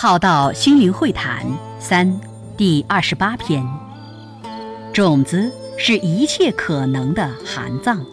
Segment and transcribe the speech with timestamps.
[0.00, 1.44] 浩道心灵会谈
[1.80, 2.20] 三
[2.56, 3.66] 第二十八篇：
[4.92, 8.06] 种子是一切可能的含藏。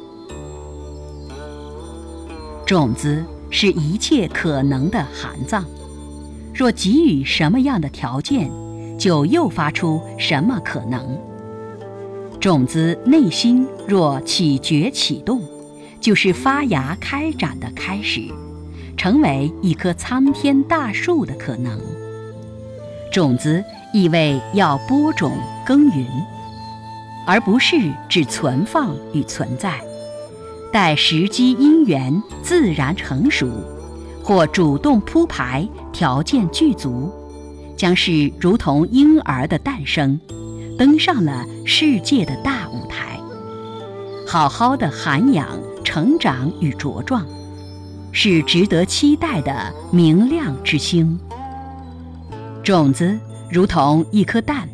[2.66, 5.64] 种子是一切可能的含藏。
[6.56, 8.50] 若给予什么样的条件，
[8.98, 11.16] 就诱发出什么可能。
[12.40, 15.40] 种子内心若起觉启动，
[16.02, 18.22] 就是发芽开展的开始，
[18.98, 21.80] 成为一棵苍天大树的可能。
[23.12, 23.64] 种子
[23.94, 26.06] 意味要播种耕耘，
[27.26, 27.78] 而不是
[28.10, 29.80] 只存放与存在。
[30.74, 33.48] 待时机因缘自然成熟，
[34.22, 37.12] 或主动铺排条件具足。
[37.78, 40.18] 将是如同婴儿的诞生，
[40.78, 43.20] 登上了世界的大舞台，
[44.26, 45.48] 好好的涵养、
[45.84, 47.26] 成长与茁壮，
[48.18, 51.20] 是值得期待的明亮之星。
[52.64, 53.20] 种子
[53.52, 54.70] 如同一颗蛋，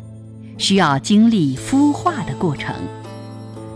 [0.58, 2.72] 需要经历孵化的过程。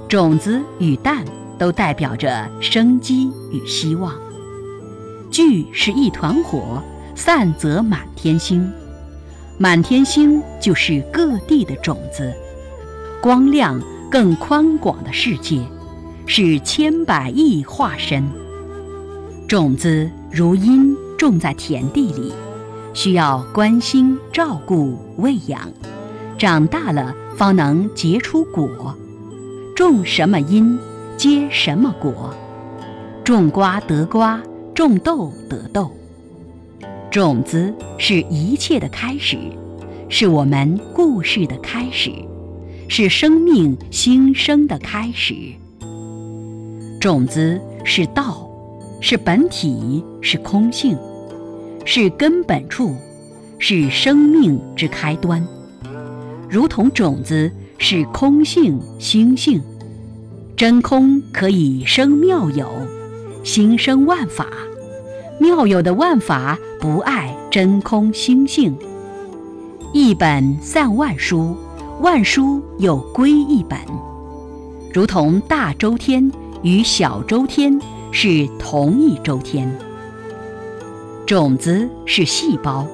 [0.09, 1.25] 种子与蛋
[1.59, 4.15] 都代表着生机与希望。
[5.33, 6.81] 聚是一团火，
[7.17, 8.73] 散则满天星。
[9.59, 12.33] 满天星就是各地的种子，
[13.21, 15.61] 光亮更宽广的世界，
[16.25, 18.25] 是千百亿化身。
[19.49, 22.33] 种子如因种在田地里，
[22.93, 25.71] 需要关心照顾喂养，
[26.37, 28.93] 长大了方能结出果。
[29.77, 30.77] 种什么因，
[31.17, 32.35] 结什么果。
[33.23, 34.43] 种瓜得瓜，
[34.75, 35.93] 种豆得豆。
[37.09, 39.39] 种子是一切的开始，
[40.09, 42.11] 是我们故事的开始，
[42.89, 45.35] 是生命新生的开始。
[47.01, 48.46] 种子是道，
[49.09, 50.99] 是本体，是空性，
[51.85, 52.93] 是根本处，
[53.57, 55.47] 是生命之开端。
[56.51, 59.63] 如同种子是空性心性，
[60.57, 62.69] 真空可以生妙有，
[63.45, 64.49] 心生万法。
[65.39, 68.77] 妙有的万法不碍真空心性，
[69.93, 71.55] 一本散万书，
[72.01, 73.79] 万书又归一本。
[74.93, 76.29] 如同大周天
[76.65, 77.79] 与小周天
[78.19, 79.71] 是同一周天。
[81.27, 82.87] 种子是细胞，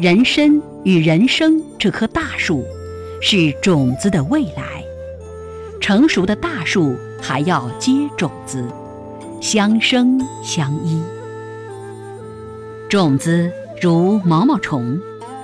[0.00, 2.64] 人参与人生这棵大树
[3.20, 4.82] 是种子的未来。
[5.78, 8.66] 成熟的大树还要结种子，
[9.42, 11.02] 相生相依。
[12.88, 13.52] 种子
[13.82, 14.98] 如毛毛虫，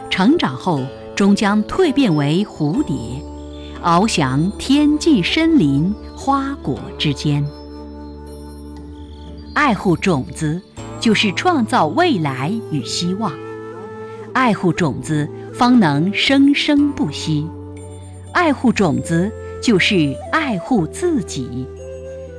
[0.09, 0.81] 成长后
[1.15, 2.97] 终将蜕变为蝴蝶，
[3.83, 7.47] 翱翔天际森林花果之间。
[9.55, 10.61] 爱护种子，
[10.99, 13.31] 就是创造未来与希望；
[14.33, 17.47] 爱护种子，方能生生不息；
[18.33, 19.31] 爱护种子，
[19.63, 21.67] 就是爱护自己。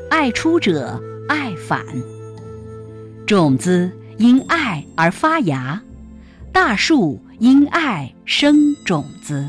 [0.09, 1.83] 爱出者爱返，
[3.25, 3.91] 种子。
[4.19, 5.81] 因爱而发芽，
[6.51, 9.43] 大树因爱生种子。